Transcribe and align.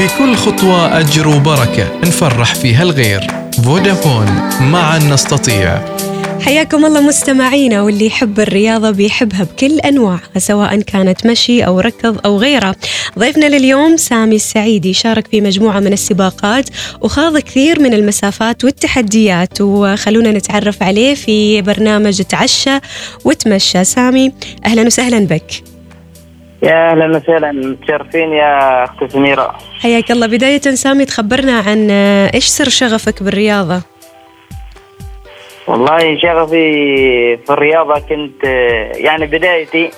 في 0.00 0.18
كل 0.18 0.34
خطوة 0.34 0.98
أجر 0.98 1.28
وبركة. 1.28 2.00
نفرح 2.04 2.54
فيها 2.54 2.82
الغير. 2.82 3.26
فودافون 3.64 4.26
معا 4.60 4.98
نستطيع. 4.98 5.96
حياكم 6.40 6.84
الله 6.86 7.00
مستمعينا 7.00 7.82
واللي 7.82 8.06
يحب 8.06 8.40
الرياضة 8.40 8.90
بيحبها 8.90 9.44
بكل 9.44 9.80
أنواعها 9.80 10.38
سواء 10.38 10.80
كانت 10.80 11.26
مشي 11.26 11.66
أو 11.66 11.80
ركض 11.80 12.18
أو 12.24 12.38
غيره. 12.38 12.76
ضيفنا 13.18 13.46
لليوم 13.46 13.96
سامي 13.96 14.36
السعيدي 14.36 14.92
شارك 14.92 15.26
في 15.28 15.40
مجموعة 15.40 15.80
من 15.80 15.92
السباقات 15.92 16.68
وخاض 17.00 17.38
كثير 17.38 17.80
من 17.80 17.94
المسافات 17.94 18.64
والتحديات 18.64 19.60
وخلونا 19.60 20.32
نتعرف 20.32 20.82
عليه 20.82 21.14
في 21.14 21.62
برنامج 21.62 22.22
تعشى 22.22 22.78
وتمشى. 23.24 23.84
سامي 23.84 24.32
أهلا 24.66 24.82
وسهلا 24.82 25.18
بك. 25.18 25.69
يا 26.62 26.90
أهلا 26.90 27.16
وسهلا. 27.16 27.52
متشرفين 27.52 28.32
يا 28.32 28.84
أختي 28.84 29.08
سميره 29.08 29.58
حياك 29.80 30.10
الله. 30.10 30.26
بداية 30.26 30.60
سامي 30.60 31.04
تخبرنا 31.04 31.58
عن 31.60 31.90
إيش 32.34 32.44
سر 32.46 32.68
شغفك 32.68 33.22
بالرياضة؟ 33.22 33.82
والله 35.66 36.18
شغفي 36.18 36.72
في 37.36 37.50
الرياضة 37.50 37.94
كنت 38.00 38.44
يعني 38.94 39.26
بدايتي 39.26 39.90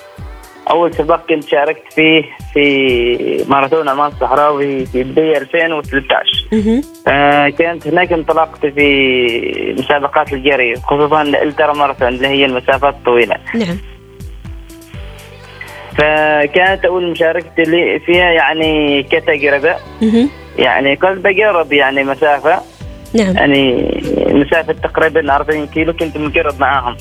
أول 0.71 0.95
سباق 0.95 1.29
كنت 1.29 1.45
شاركت 1.49 1.93
فيه 1.93 2.23
في 2.55 3.45
ماراثون 3.49 3.89
عمان 3.89 4.07
الصحراوي 4.13 4.87
في 4.87 5.03
بداية 5.03 5.39
2013 5.39 6.47
مهم. 6.53 6.83
آه 7.09 7.49
كانت 7.49 7.87
هناك 7.87 8.13
انطلقت 8.13 8.67
في 8.67 9.75
مسابقات 9.79 10.33
الجري 10.33 10.75
خصوصا 10.77 11.23
الترا 11.23 11.73
ماراثون 11.73 12.09
اللي 12.09 12.27
هي 12.29 12.45
المسافات 12.45 12.95
الطويلة. 12.95 13.37
نعم. 13.55 13.79
فكانت 15.99 16.85
أول 16.85 17.11
مشاركتي 17.11 17.63
لي 17.63 18.01
فيها 18.07 18.31
يعني 18.31 19.03
كتجربه 19.03 19.77
مهم. 20.03 20.29
يعني 20.59 20.97
كنت 20.97 21.19
بجرب 21.19 21.73
يعني 21.73 22.05
مسافة. 22.05 22.61
نعم. 23.15 23.37
يعني 23.37 23.85
مسافة 24.29 24.73
تقريبا 24.73 25.35
40 25.35 25.67
كيلو 25.67 25.93
كنت 25.93 26.19
مجرب 26.19 26.61
معاهم. 26.61 26.97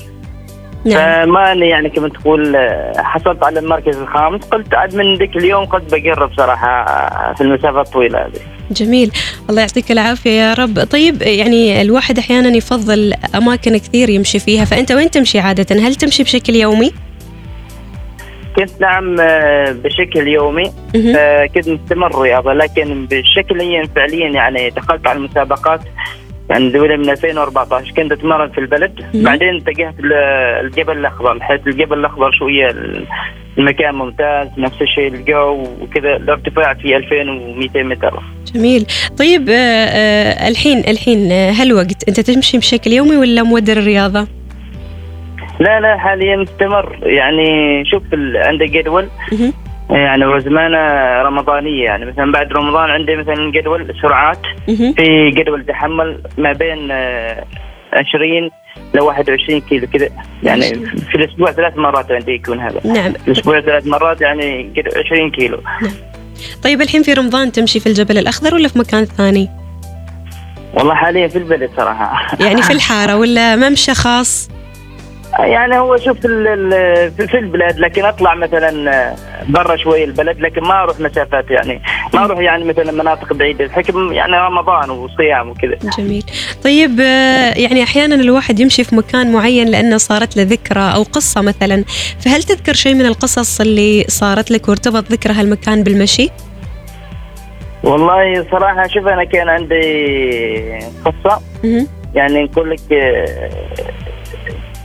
نعم. 0.84 1.26
فما 1.26 1.52
يعني 1.52 1.88
كما 1.88 2.08
تقول 2.08 2.56
حصلت 2.96 3.44
على 3.44 3.60
المركز 3.60 3.96
الخامس. 3.96 4.44
قلت 4.44 4.74
عاد 4.74 4.94
من 4.96 5.14
ذيك 5.14 5.36
اليوم 5.36 5.64
قلت 5.64 5.94
بجرب 5.94 6.30
صراحة 6.36 6.84
في 7.34 7.40
المسافة 7.40 7.80
الطويلة 7.80 8.18
هذه. 8.18 8.40
جميل. 8.70 9.12
الله 9.50 9.60
يعطيك 9.60 9.92
العافية 9.92 10.30
يا 10.30 10.54
رب. 10.54 10.84
طيب 10.84 11.22
يعني 11.22 11.82
الواحد 11.82 12.18
أحيانا 12.18 12.56
يفضل 12.56 13.14
أماكن 13.34 13.76
كثير 13.76 14.08
يمشي 14.08 14.38
فيها. 14.38 14.64
فأنت 14.64 14.92
وين 14.92 15.10
تمشي 15.10 15.38
عادة؟ 15.38 15.76
هل 15.76 15.94
تمشي 15.94 16.22
بشكل 16.22 16.54
يومي؟ 16.54 16.92
كنت 18.56 18.80
نعم 18.80 19.16
آه، 19.20 19.72
بشكل 19.72 20.28
يومي. 20.28 20.72
آه، 21.16 21.46
كنت 21.46 21.68
مستمر 21.68 22.22
رياضة 22.22 22.52
لكن 22.52 23.06
بشكل 23.10 23.86
فعليا 23.96 24.28
يعني 24.28 24.70
دخلت 24.70 25.06
على 25.06 25.18
المسابقات 25.18 25.80
يعني 26.50 26.70
دولة 26.70 26.96
من 26.96 27.10
2014 27.10 27.92
كنت 27.96 28.12
أتمرن 28.12 28.50
في 28.50 28.58
البلد. 28.58 29.04
بعدين 29.14 29.56
اتجهت 29.56 29.94
للجبل 30.00 30.98
الأخضر 30.98 31.40
حيث 31.40 31.60
الجبل 31.66 31.98
الأخضر 31.98 32.30
شوية 32.32 32.68
المكان 33.58 33.94
ممتاز 33.94 34.48
نفس 34.58 34.82
الشيء 34.82 35.08
الجو 35.08 35.66
وكذا 35.80 36.16
الارتفاع 36.16 36.74
في 36.74 36.96
2200 36.96 37.82
متر 37.82 38.22
جميل 38.54 38.86
طيب 39.18 39.48
آه، 39.50 39.54
آه، 39.54 40.48
الحين 40.48 40.78
الحين 40.78 41.32
هالوقت 41.32 42.08
أنت 42.08 42.20
تمشي 42.20 42.58
بشكل 42.58 42.92
يومي 42.92 43.16
ولا 43.16 43.42
مودر 43.42 43.76
الرياضة؟ 43.76 44.26
لا 45.60 45.80
لا 45.80 45.98
حاليا 45.98 46.36
مستمر. 46.36 46.98
يعني 47.02 47.82
شوف 47.90 48.02
عندك 48.34 48.70
جدول. 48.70 49.08
يعني 49.90 50.26
وزمانه 50.26 50.78
رمضانية. 51.22 51.84
يعني 51.84 52.04
مثلا 52.04 52.32
بعد 52.32 52.52
رمضان 52.52 52.90
عندي 52.90 53.16
مثلا 53.16 53.50
جدول 53.50 53.94
سرعات. 54.02 54.38
في 54.66 55.30
جدول 55.30 55.64
تحمل 55.64 56.22
ما 56.38 56.52
بين 56.52 56.88
آه، 56.90 57.44
20 57.92 58.50
ل 58.94 59.00
21 59.00 59.60
كيلو 59.60 59.86
كذا. 59.86 60.08
يعني 60.42 60.62
في 61.10 61.14
الأسبوع 61.14 61.52
ثلاث 61.52 61.76
مرات 61.76 62.12
عندي 62.12 62.32
يكون 62.32 62.60
هذا. 62.60 62.80
نعم. 62.84 63.12
في 63.12 63.28
الأسبوع 63.28 63.60
ثلاث 63.60 63.86
مرات 63.86 64.20
يعني 64.20 64.72
كده 64.76 64.90
20 65.06 65.30
كيلو. 65.30 65.58
طيب 66.64 66.80
الحين 66.82 67.02
في 67.02 67.12
رمضان 67.12 67.52
تمشي 67.52 67.80
في 67.80 67.86
الجبل 67.86 68.18
الأخضر 68.18 68.54
ولا 68.54 68.68
في 68.68 68.78
مكان 68.78 69.04
ثاني؟ 69.04 69.48
والله 70.74 70.94
حاليا 70.94 71.28
في 71.28 71.38
البلد 71.38 71.70
صراحة. 71.76 72.36
يعني 72.40 72.62
في 72.62 72.72
الحارة 72.78 73.16
ولا 73.16 73.56
ممشى 73.56 73.94
خاص؟ 73.94 74.50
يعني 75.38 75.78
هو 75.78 75.96
شوف 75.96 76.20
في 76.20 77.26
في 77.28 77.38
البلاد 77.38 77.78
لكن 77.78 78.04
أطلع 78.04 78.34
مثلا 78.34 78.90
آه، 78.90 79.16
برا 79.48 79.76
شوي 79.76 80.04
البلد 80.04 80.40
لكن 80.40 80.62
ما 80.62 80.82
أروح 80.82 81.00
مسافات 81.00 81.50
يعني. 81.50 81.82
ما 82.14 82.24
أروح 82.24 82.38
يعني 82.38 82.64
مثلا 82.64 82.92
مناطق 82.92 83.32
بعيدة 83.32 83.64
الحكم 83.64 84.12
يعني 84.12 84.36
رمضان 84.36 84.90
وصيام 84.90 85.50
وكذا. 85.50 85.78
جميل. 85.98 86.24
طيب 86.64 87.00
آه، 87.00 87.54
يعني 87.58 87.82
أحيانا 87.82 88.14
الواحد 88.14 88.60
يمشي 88.60 88.84
في 88.84 88.96
مكان 88.96 89.32
معين 89.32 89.68
لأنه 89.68 89.96
صارت 89.96 90.36
له 90.36 90.42
ذكرى 90.42 90.92
أو 90.94 91.02
قصة 91.02 91.40
مثلا. 91.40 91.84
فهل 92.20 92.42
تذكر 92.42 92.72
شيء 92.72 92.94
من 92.94 93.06
القصص 93.06 93.60
اللي 93.60 94.04
صارت 94.08 94.50
لك 94.50 94.68
وارتبط 94.68 95.12
ذكرى 95.12 95.32
هالمكان 95.32 95.82
بالمشي؟ 95.82 96.30
والله 97.84 98.46
صراحة 98.50 98.86
شوف 98.86 99.06
أنا 99.06 99.24
كان 99.24 99.48
عندي 99.48 99.82
قصة. 101.04 101.40
يعني 102.14 102.42
نقول 102.42 102.70
لك 102.70 102.92
آه، 102.92 103.50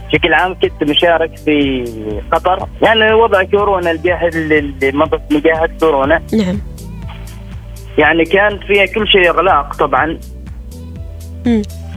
بشكل 0.08 0.34
عام 0.34 0.60
كنت 0.60 0.84
مشارك 0.84 1.38
في 1.38 1.84
قطر. 2.32 2.68
يعني 2.82 3.14
وضع 3.14 3.44
كورونا 3.44 3.92
الجاهل 3.92 4.54
اللي 4.54 4.92
مضت 4.92 5.22
من 5.32 5.40
جائحه 5.40 5.70
كورونا. 5.80 6.22
نعم. 6.34 6.62
يعني 7.98 8.24
كان 8.24 8.60
فيها 8.60 8.86
كل 8.86 9.08
شيء 9.08 9.30
إغلاق 9.30 9.76
طبعا. 9.76 10.20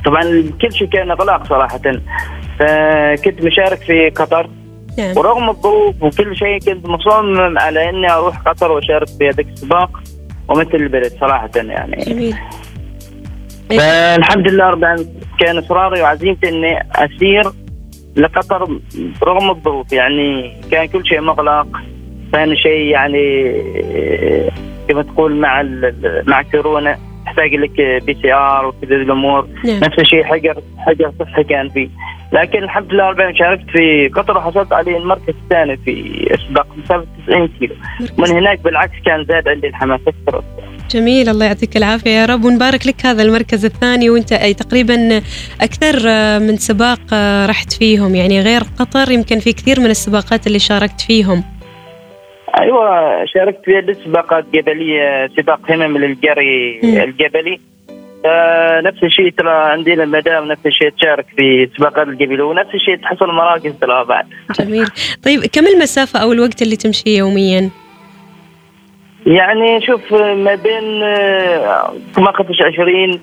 طبعا 0.05 0.23
كل 0.63 0.73
شيء 0.73 0.89
كان 0.89 1.11
إغلاق 1.11 1.47
صراحة. 1.47 1.81
فكنت 2.59 3.45
مشارك 3.45 3.79
في 3.79 4.11
قطر. 4.11 4.51
نعم. 4.99 5.17
ورغم 5.17 5.51
الظروف 5.51 6.03
وكل 6.03 6.37
شيء 6.37 6.59
كنت 6.59 6.87
مصمم 6.87 7.59
على 7.59 7.91
إني 7.91 8.13
أروح 8.13 8.39
قطر 8.39 8.73
وأشارك 8.73 9.09
في 9.09 9.29
هذاك 9.29 9.47
السباق 9.47 9.91
ومثل 10.49 10.75
البلد 10.75 11.13
صراحة 11.21 11.51
يعني. 11.57 12.05
جميل. 12.05 12.37
فالحمد 13.71 14.49
لله 14.49 14.65
رب 14.65 14.79
العالمين 14.79 15.21
كان 15.41 15.59
اصراري 15.59 16.03
وعزيمتي 16.03 16.49
إني 16.49 16.87
أسير 16.95 17.53
لقطر 18.17 18.81
رغم 19.23 19.51
الظروف 19.51 19.93
يعني 19.93 20.57
كان 20.71 20.87
كل 20.87 21.07
شيء 21.07 21.21
مغلق 21.21 21.67
ثاني 22.33 22.57
شيء 22.57 22.87
يعني 22.87 23.53
كما 24.89 25.03
تقول 25.03 25.37
مع 25.37 25.63
مع 26.27 26.43
كورونا 26.43 26.99
تحتاج 27.27 27.55
لك 27.55 28.05
PCR 28.05 28.67
وكذا 28.67 28.97
الأمور. 28.97 29.47
نعم. 29.65 29.77
نفس 29.77 29.99
الشيء 29.99 30.25
حجر 30.25 30.55
حجر 30.79 31.13
صحي 31.21 31.45
كان 31.45 31.69
فيه. 31.69 31.89
لكن 32.33 32.63
الحمد 32.63 32.93
لله 32.93 33.05
رب 33.05 33.17
العالمين 33.17 33.39
شاركت 33.39 33.71
في 33.71 34.09
قطر 34.09 34.37
وحصلت 34.37 34.73
عليه 34.73 34.97
المركز 34.97 35.29
الثاني 35.29 35.77
في 35.77 36.39
سباق 36.49 36.67
مسافه 36.77 37.07
90 37.27 37.49
كيلو. 37.49 37.75
من 38.19 38.31
هناك 38.31 38.61
بالعكس 38.61 38.95
كان 39.05 39.25
زاد 39.25 39.49
عندي 39.49 39.67
الحماس 39.67 40.01
أكثر. 40.09 40.43
جميل 40.91 41.29
الله 41.29 41.47
يعطيك 41.47 41.77
العافية. 41.77 42.11
يا 42.11 42.27
رب 42.27 42.45
ونبارك 42.45 42.87
لك 42.87 43.07
هذا 43.07 43.23
المركز 43.23 43.65
الثاني 43.65 44.11
وانت 44.11 44.33
أي 44.33 44.55
تقريبا 44.55 45.23
أكثر 45.61 46.03
آه، 46.09 46.39
من 46.39 46.57
سباق 46.57 47.01
آه، 47.13 47.47
رحت 47.47 47.73
فيهم. 47.73 48.15
يعني 48.15 48.41
غير 48.41 48.61
قطر 48.79 49.11
يمكن 49.11 49.39
في 49.39 49.53
كثير 49.53 49.81
من 49.81 49.91
السباقات 49.91 50.47
اللي 50.47 50.59
شاركت 50.59 51.01
فيهم. 51.01 51.45
أيوه 52.61 53.25
شاركت 53.35 53.61
في 53.65 53.77
عدة 53.77 53.97
سباقات 54.05 54.45
جبلية 54.55 55.31
سباق 55.37 55.71
همم 55.71 55.99
للجري. 55.99 56.81
الجبلي. 56.85 57.61
آه، 58.27 58.81
نفس 58.81 59.03
الشيء 59.03 59.31
ترى 59.39 59.51
عندنا 59.51 60.05
المدام 60.05 60.49
نفس 60.49 60.67
الشيء 60.67 60.91
تشارك 60.91 61.27
في 61.37 61.69
سباقات 61.77 62.09
الجبل 62.09 62.41
ونفس 62.41 62.75
الشيء 62.75 62.97
تحصل 62.97 63.27
مراكز 63.27 63.73
ترى 63.81 64.05
بعد. 64.05 64.27
جميل. 64.61 64.87
طيب 65.25 65.41
كم 65.53 65.67
المسافة 65.67 66.19
أو 66.23 66.33
الوقت 66.33 66.63
اللي 66.63 66.77
تمشي 66.77 67.17
يوميا؟ 67.17 67.71
يعني 69.27 69.87
شوف 69.87 70.13
ما 70.13 70.55
بين 70.55 71.03
آه، 71.03 71.95
ما 72.19 72.33
خفش 72.33 72.63
20 72.63 73.21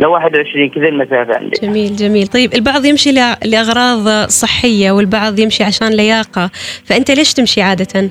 ل 0.00 0.06
21 0.06 0.68
كذا 0.70 0.88
المسافة 0.88 1.36
عندي. 1.36 1.60
جميل 1.62 1.96
جميل. 1.96 2.26
طيب 2.26 2.54
البعض 2.54 2.84
يمشي 2.84 3.12
لأغراض 3.44 4.28
صحية 4.28 4.90
والبعض 4.90 5.38
يمشي 5.38 5.64
عشان 5.64 5.88
لياقة 5.88 6.50
فأنت 6.84 7.10
ليش 7.10 7.34
تمشي 7.34 7.62
عادة؟ 7.62 8.10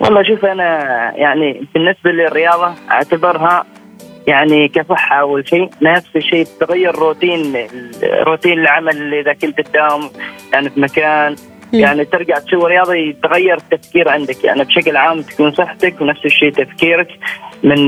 والله 0.00 0.22
شوف 0.22 0.44
أنا 0.44 0.80
يعني 1.16 1.66
بالنسبة 1.74 2.10
للرياضة 2.10 2.74
أعتبرها 2.90 3.64
يعني 4.26 4.68
كصحة 4.68 5.20
أول 5.20 5.48
شيء. 5.48 5.70
نفس 5.82 6.16
الشيء 6.16 6.46
تغير 6.60 6.94
روتين 6.94 7.56
روتين 8.02 8.58
العمل 8.58 9.14
إذا 9.14 9.32
كنت 9.32 9.60
تداوم 9.60 10.10
يعني 10.52 10.70
في 10.70 10.80
مكان. 10.80 11.36
يعني 11.72 12.04
ترجع 12.04 12.38
تسوي 12.38 12.70
رياضه 12.70 12.94
يتغير 12.94 13.56
التفكير 13.56 14.08
عندك. 14.08 14.44
يعني 14.44 14.64
بشكل 14.64 14.96
عام 14.96 15.22
تكون 15.22 15.52
صحتك 15.52 16.00
ونفس 16.00 16.24
الشيء 16.24 16.52
تفكيرك 16.52 17.08
من 17.62 17.86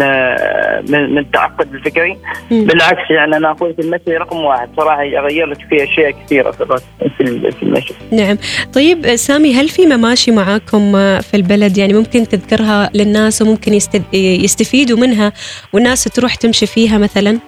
من, 0.90 1.14
من 1.14 1.18
التعقد 1.18 1.74
الفكري. 1.74 2.16
مم. 2.50 2.64
بالعكس 2.64 3.10
يعني 3.10 3.36
أنا 3.36 3.50
أقول 3.50 3.74
في 3.74 3.82
المشي 3.82 4.16
رقم 4.16 4.36
واحد. 4.36 4.68
صراحة 4.76 5.02
يغير 5.02 5.46
لك 5.46 5.58
في 5.70 5.84
أشياء 5.84 6.10
كثيرة 6.10 6.50
في 6.50 7.62
المشي. 7.62 7.94
نعم. 8.12 8.36
طيب 8.74 9.16
سامي 9.16 9.54
هل 9.54 9.68
في 9.68 9.86
مماشي 9.86 10.30
معاكم 10.30 10.92
في 11.20 11.34
البلد؟ 11.34 11.78
يعني 11.78 11.92
ممكن 11.92 12.28
تذكرها 12.28 12.90
للناس 12.94 13.42
وممكن 13.42 13.78
يستفيدوا 14.12 14.98
منها 14.98 15.32
والناس 15.72 16.04
تروح 16.04 16.34
تمشي 16.34 16.66
فيها 16.66 16.98
مثلا؟ 16.98 17.38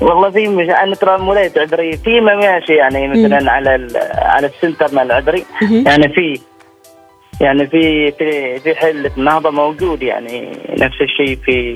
والله 0.00 0.30
في 0.30 0.48
مش 0.48 0.68
أنا 0.68 0.94
ترى 0.94 1.18
مولاي 1.18 1.52
عذري. 1.56 1.96
في 1.96 2.20
ماشي 2.20 2.74
يعني 2.74 3.08
مثلا 3.08 3.52
على 3.52 3.88
على 4.14 4.46
السنتر 4.46 4.94
مال 4.94 5.06
العذري 5.06 5.44
يعني 5.86 6.08
في 6.08 6.40
يعني 7.40 7.66
في 7.66 8.10
في 8.10 8.58
في 8.58 8.74
حلة 8.74 9.10
النهضة 9.18 9.50
موجود 9.50 10.02
يعني. 10.02 10.48
نفس 10.78 10.96
الشيء 11.00 11.38
في 11.44 11.74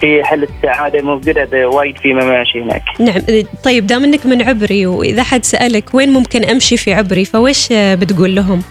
في 0.00 0.24
حلة 0.24 0.48
السعادة 0.56 1.02
موجودة. 1.02 1.68
وايد 1.68 1.98
في 1.98 2.12
مماشي 2.12 2.62
هناك. 2.62 2.82
نعم. 3.00 3.20
طيب 3.64 3.86
دام 3.86 4.04
إنك 4.04 4.26
من 4.26 4.42
عبري 4.42 4.86
وإذا 4.86 5.22
حد 5.22 5.44
سألك 5.44 5.94
وين 5.94 6.12
ممكن 6.12 6.44
أمشي 6.44 6.76
في 6.76 6.94
عبري 6.94 7.24
فوش 7.24 7.72
بتقول 7.72 8.34
لهم؟ 8.34 8.62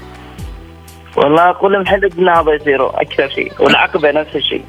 والله 1.18 1.50
أقول 1.50 1.74
لهم 1.74 1.86
حلة 1.86 2.10
النهضة 2.18 2.54
يصيروا 2.54 3.02
أكثر 3.02 3.30
شيء. 3.30 3.52
والعقبة 3.60 4.12
نفس 4.12 4.36
الشيء. 4.36 4.64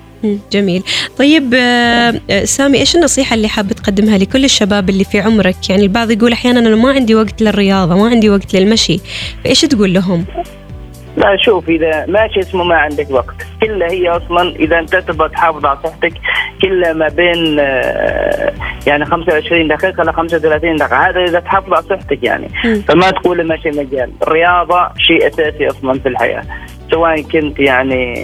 جميل. 0.53 0.83
طيب 1.19 1.55
آه، 1.55 2.21
آه، 2.31 2.45
سامي 2.45 2.79
إيش 2.79 2.97
النصيحة 2.97 3.35
اللي 3.35 3.49
حاب 3.49 3.73
تقدمها 3.73 4.19
لكل 4.19 4.45
الشباب 4.45 4.91
اللي 4.91 5.05
في 5.05 5.21
عمرك؟ 5.21 5.71
يعني 5.71 5.83
البعض 5.83 6.11
يقول 6.11 6.33
أحيانا 6.33 6.61
أنا 6.61 6.77
ما 6.77 6.91
عندي 6.91 7.15
وقت 7.15 7.43
للرياضة 7.43 7.97
ما 7.97 8.09
عندي 8.09 8.31
وقت 8.31 8.57
للمشي 8.57 9.01
فإيش 9.45 9.61
تقول 9.61 9.95
لهم؟ 9.95 10.25
لا 11.19 11.37
شوف 11.37 11.69
إذا 11.69 12.07
ماشي 12.07 12.41
اسمه 12.41 12.65
ما 12.65 12.75
عندك 12.75 13.11
وقت. 13.11 13.35
كلها 13.63 13.91
هي 13.91 14.09
أصلا 14.09 14.57
إذا 14.57 14.79
أنت 14.79 14.97
تبغى 14.97 15.29
تحافظ 15.29 15.67
على 15.67 15.79
صحتك 15.85 16.13
كلها 16.63 16.93
ما 16.93 17.09
بين 17.09 17.57
آه، 17.61 18.53
يعني 18.87 19.05
25 19.05 19.69
دقيقة 19.69 20.03
ل 20.03 20.13
35 20.13 20.77
دقيقة. 20.77 21.09
هذا 21.09 21.25
إذا 21.25 21.41
تحافظ 21.41 21.73
على 21.73 21.83
صحتك 21.83 22.23
يعني. 22.23 22.49
فما 22.89 23.11
تقول 23.11 23.47
ماشي 23.47 23.69
مجال. 23.69 24.11
الرياضة 24.23 24.89
شيء 24.97 25.27
أساسي 25.27 25.69
أصلا 25.69 25.99
في 25.99 26.09
الحياة. 26.09 26.43
سواء 26.91 27.23
كنت 27.23 27.59
يعني 27.59 28.15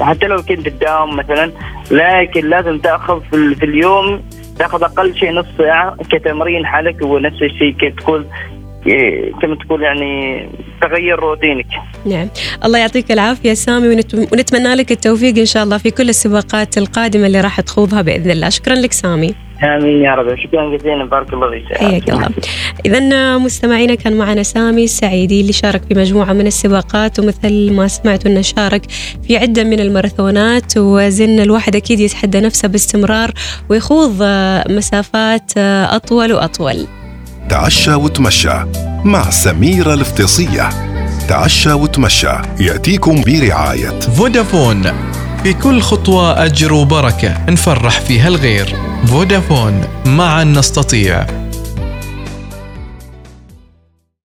حتى 0.00 0.26
لو 0.26 0.42
كنت 0.42 0.68
تداوم 0.68 1.16
مثلا 1.16 1.52
لكن 1.90 2.48
لازم 2.48 2.78
تأخذ 2.78 3.20
في 3.30 3.64
اليوم 3.64 4.22
تأخذ 4.58 4.82
أقل 4.82 5.14
شيء 5.16 5.32
نص 5.32 5.46
ساعة 5.58 5.96
كتمرين 6.10 6.66
حالك 6.66 7.02
ونفس 7.02 7.42
الشيء 7.42 7.74
كتقول 7.80 8.26
كما 9.42 9.56
تقول 9.66 9.82
يعني 9.82 10.42
تغير 10.82 11.18
روتينك 11.18 11.66
نعم. 12.06 12.28
الله 12.64 12.78
يعطيك 12.78 13.12
العافية 13.12 13.54
سامي 13.54 13.88
ونتمنى 14.32 14.74
لك 14.74 14.92
التوفيق 14.92 15.38
إن 15.38 15.46
شاء 15.46 15.64
الله 15.64 15.78
في 15.78 15.90
كل 15.90 16.08
السباقات 16.08 16.78
القادمة 16.78 17.26
اللي 17.26 17.40
راح 17.40 17.60
تخوضها 17.60 18.02
بإذن 18.02 18.30
الله. 18.30 18.48
شكرا 18.48 18.74
لك 18.74 18.92
سامي. 18.92 19.34
آمين 19.62 20.02
يا 20.02 20.14
رب. 20.14 20.36
شكرا 20.38 20.76
جزيلا. 20.76 21.04
بارك 21.04 21.32
الله 21.32 21.50
فيك. 21.50 21.78
حياك 21.78 22.10
الله. 22.10 22.28
اذا 22.86 23.38
مستمعينا 23.38 23.94
كان 23.94 24.16
معنا 24.18 24.42
سامي 24.42 24.84
السعيدي 24.84 25.40
اللي 25.40 25.52
شارك 25.52 25.82
في 25.88 25.94
مجموعة 25.94 26.32
من 26.32 26.46
السباقات 26.46 27.18
ومثل 27.18 27.72
ما 27.72 27.88
سمعتوا 27.88 28.30
إنه 28.30 28.40
شارك 28.40 28.82
في 29.26 29.36
عدة 29.36 29.64
من 29.64 29.80
الماراثونات 29.80 30.72
وزن 30.76 31.40
الواحد 31.40 31.76
أكيد 31.76 32.00
يتحدى 32.00 32.40
نفسه 32.40 32.68
باستمرار 32.68 33.30
ويخوض 33.70 34.22
مسافات 34.68 35.52
أطول 35.58 36.32
وأطول. 36.32 36.86
تعشى 37.48 37.94
وتمشى 37.94 38.64
مع 39.04 39.30
سميرة 39.30 39.94
الافتصية 39.94 40.68
تعشى 41.28 41.72
وتمشى 41.72 42.32
يأتيكم 42.60 43.22
برعاية 43.22 44.00
فودافون. 44.00 44.82
في 45.42 45.52
كل 45.52 45.80
خطوة 45.80 46.44
أجر 46.44 46.72
وبركة 46.72 47.44
نفرح 47.48 48.00
فيها 48.00 48.28
الغير. 48.28 48.76
فودافون 49.06 49.80
معا 50.06 50.44
نستطيع. 50.44 51.41